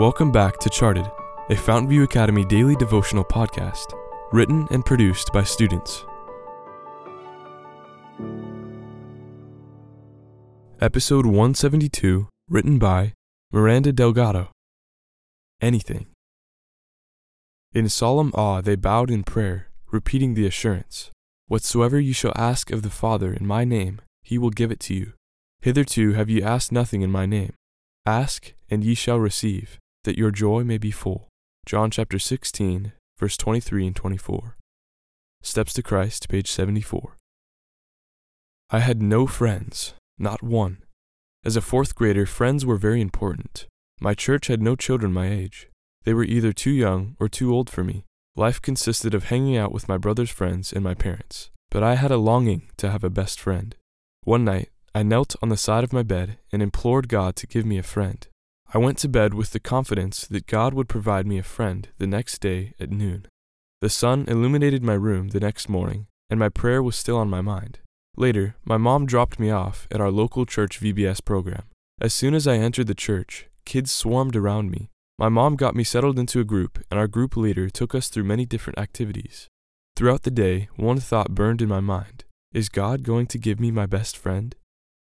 Welcome 0.00 0.32
back 0.32 0.56
to 0.60 0.70
Charted, 0.70 1.04
a 1.50 1.54
Fountainview 1.54 2.04
Academy 2.04 2.42
daily 2.42 2.74
devotional 2.74 3.22
podcast, 3.22 3.84
written 4.32 4.66
and 4.70 4.82
produced 4.82 5.30
by 5.30 5.42
students. 5.42 6.06
Episode 10.80 11.26
172, 11.26 12.28
written 12.48 12.78
by 12.78 13.12
Miranda 13.52 13.92
Delgado. 13.92 14.48
Anything. 15.60 16.06
In 17.74 17.90
solemn 17.90 18.32
awe 18.32 18.62
they 18.62 18.76
bowed 18.76 19.10
in 19.10 19.22
prayer, 19.22 19.68
repeating 19.90 20.32
the 20.32 20.46
assurance 20.46 21.10
Whatsoever 21.46 22.00
you 22.00 22.14
shall 22.14 22.32
ask 22.36 22.70
of 22.70 22.80
the 22.80 22.88
Father 22.88 23.34
in 23.34 23.46
my 23.46 23.64
name, 23.64 24.00
he 24.22 24.38
will 24.38 24.48
give 24.48 24.72
it 24.72 24.80
to 24.80 24.94
you. 24.94 25.12
Hitherto 25.60 26.14
have 26.14 26.30
ye 26.30 26.42
asked 26.42 26.72
nothing 26.72 27.02
in 27.02 27.10
my 27.10 27.26
name. 27.26 27.52
Ask, 28.06 28.54
and 28.70 28.82
ye 28.82 28.94
shall 28.94 29.18
receive, 29.18 29.78
that 30.04 30.18
your 30.18 30.30
joy 30.30 30.64
may 30.64 30.78
be 30.78 30.90
full. 30.90 31.28
John 31.66 31.90
chapter 31.90 32.18
16, 32.18 32.92
verse 33.18 33.36
23 33.36 33.88
and 33.88 33.96
24. 33.96 34.56
Steps 35.42 35.72
to 35.74 35.82
Christ, 35.82 36.28
page 36.28 36.50
74. 36.50 37.16
I 38.70 38.78
had 38.80 39.02
no 39.02 39.26
friends, 39.26 39.94
not 40.18 40.42
one. 40.42 40.82
As 41.44 41.56
a 41.56 41.60
fourth 41.60 41.94
grader, 41.94 42.26
friends 42.26 42.66
were 42.66 42.76
very 42.76 43.00
important. 43.00 43.66
My 44.00 44.14
church 44.14 44.46
had 44.46 44.62
no 44.62 44.76
children 44.76 45.12
my 45.12 45.28
age. 45.28 45.68
They 46.04 46.14
were 46.14 46.24
either 46.24 46.52
too 46.52 46.70
young 46.70 47.16
or 47.18 47.28
too 47.28 47.54
old 47.54 47.68
for 47.68 47.84
me. 47.84 48.04
Life 48.36 48.62
consisted 48.62 49.14
of 49.14 49.24
hanging 49.24 49.56
out 49.56 49.72
with 49.72 49.88
my 49.88 49.98
brother's 49.98 50.30
friends 50.30 50.72
and 50.72 50.84
my 50.84 50.94
parents. 50.94 51.50
But 51.70 51.82
I 51.82 51.96
had 51.96 52.10
a 52.10 52.16
longing 52.16 52.70
to 52.78 52.90
have 52.90 53.04
a 53.04 53.10
best 53.10 53.40
friend. 53.40 53.74
One 54.24 54.44
night, 54.44 54.70
I 54.94 55.02
knelt 55.02 55.36
on 55.42 55.48
the 55.48 55.56
side 55.56 55.84
of 55.84 55.92
my 55.92 56.02
bed 56.02 56.38
and 56.52 56.62
implored 56.62 57.08
God 57.08 57.36
to 57.36 57.46
give 57.46 57.64
me 57.64 57.78
a 57.78 57.82
friend. 57.82 58.26
I 58.72 58.78
went 58.78 58.98
to 58.98 59.08
bed 59.08 59.34
with 59.34 59.50
the 59.50 59.58
confidence 59.58 60.28
that 60.28 60.46
God 60.46 60.74
would 60.74 60.88
provide 60.88 61.26
me 61.26 61.38
a 61.38 61.42
friend 61.42 61.88
the 61.98 62.06
next 62.06 62.40
day 62.40 62.74
at 62.78 62.92
noon. 62.92 63.26
The 63.80 63.90
sun 63.90 64.26
illuminated 64.28 64.84
my 64.84 64.94
room 64.94 65.28
the 65.28 65.40
next 65.40 65.68
morning, 65.68 66.06
and 66.28 66.38
my 66.38 66.50
prayer 66.50 66.80
was 66.80 66.94
still 66.94 67.16
on 67.16 67.28
my 67.28 67.40
mind. 67.40 67.80
Later, 68.16 68.54
my 68.64 68.76
mom 68.76 69.06
dropped 69.06 69.40
me 69.40 69.50
off 69.50 69.88
at 69.90 70.00
our 70.00 70.12
local 70.12 70.46
church 70.46 70.80
VBS 70.80 71.24
program. 71.24 71.64
As 72.00 72.14
soon 72.14 72.32
as 72.32 72.46
I 72.46 72.58
entered 72.58 72.86
the 72.86 72.94
church, 72.94 73.48
kids 73.64 73.90
swarmed 73.90 74.36
around 74.36 74.70
me. 74.70 74.88
My 75.18 75.28
mom 75.28 75.56
got 75.56 75.74
me 75.74 75.82
settled 75.82 76.16
into 76.16 76.38
a 76.38 76.44
group, 76.44 76.78
and 76.92 77.00
our 77.00 77.08
group 77.08 77.36
leader 77.36 77.68
took 77.70 77.92
us 77.92 78.08
through 78.08 78.24
many 78.24 78.46
different 78.46 78.78
activities. 78.78 79.48
Throughout 79.96 80.22
the 80.22 80.30
day, 80.30 80.68
one 80.76 81.00
thought 81.00 81.34
burned 81.34 81.60
in 81.60 81.68
my 81.68 81.80
mind 81.80 82.22
Is 82.54 82.68
God 82.68 83.02
going 83.02 83.26
to 83.26 83.38
give 83.38 83.58
me 83.58 83.72
my 83.72 83.86
best 83.86 84.16
friend? 84.16 84.54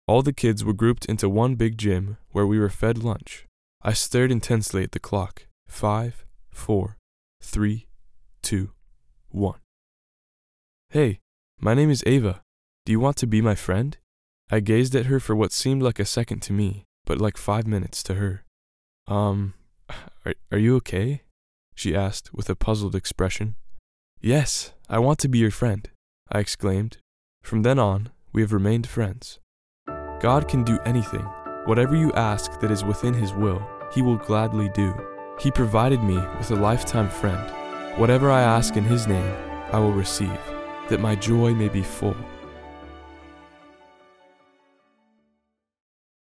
All 0.09 0.23
the 0.23 0.33
kids 0.33 0.65
were 0.65 0.73
grouped 0.73 1.05
into 1.05 1.29
one 1.29 1.55
big 1.55 1.79
gym 1.79 2.17
where 2.33 2.47
we 2.47 2.59
were 2.59 2.69
fed 2.69 2.99
lunch. 2.99 3.47
I 3.85 3.95
stared 3.95 4.31
intensely 4.31 4.85
at 4.85 4.93
the 4.93 5.01
clock. 5.01 5.47
Five, 5.67 6.25
four, 6.51 6.99
three, 7.43 7.89
two, 8.41 8.71
one. 9.29 9.59
Hey, 10.91 11.19
my 11.61 11.75
name 11.75 11.91
is 11.91 12.05
Ava. 12.07 12.43
Do 12.87 12.93
you 12.93 13.01
want 13.01 13.17
to 13.17 13.27
be 13.27 13.41
my 13.41 13.57
friend? 13.57 13.97
I 14.51 14.61
gazed 14.61 14.95
at 14.95 15.07
her 15.07 15.19
for 15.19 15.35
what 15.35 15.51
seemed 15.51 15.83
like 15.83 15.99
a 15.99 16.05
second 16.05 16.43
to 16.43 16.53
me, 16.53 16.85
but 17.07 17.21
like 17.21 17.37
five 17.37 17.67
minutes 17.67 18.05
to 18.05 18.15
her. 18.15 18.45
Um, 19.09 19.55
are, 20.25 20.35
are 20.53 20.59
you 20.59 20.77
okay? 20.77 21.23
She 21.75 21.97
asked 21.97 22.33
with 22.33 22.49
a 22.49 22.55
puzzled 22.55 22.95
expression. 22.95 23.57
Yes, 24.21 24.73
I 24.89 25.01
want 25.01 25.19
to 25.21 25.29
be 25.29 25.39
your 25.39 25.51
friend, 25.51 25.89
I 26.31 26.39
exclaimed. 26.39 26.99
From 27.43 27.63
then 27.63 27.81
on, 27.81 28.11
we 28.33 28.43
have 28.43 28.53
remained 28.53 28.87
friends. 28.87 29.41
God 30.21 30.47
can 30.47 30.63
do 30.63 30.79
anything. 30.85 31.27
Whatever 31.65 31.95
you 31.95 32.13
ask 32.15 32.59
that 32.59 32.73
is 32.73 32.83
within 32.83 33.15
His 33.15 33.33
will, 33.33 33.63
He 33.93 34.03
will 34.03 34.17
gladly 34.17 34.69
do. 34.71 34.93
He 35.39 35.53
provided 35.53 36.03
me 36.03 36.17
with 36.39 36.51
a 36.51 36.57
lifetime 36.57 37.09
friend. 37.09 37.41
Whatever 37.99 38.33
I 38.33 38.41
ask 38.43 38.77
in 38.77 38.83
His 38.83 39.07
name, 39.07 39.33
I 39.71 39.79
will 39.79 39.93
receive, 39.93 40.41
that 40.89 40.98
my 40.98 41.14
joy 41.14 41.55
may 41.55 41.69
be 41.69 41.85
full. 41.85 42.17